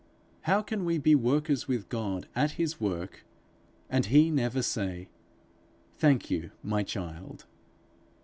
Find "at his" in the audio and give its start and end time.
2.35-2.81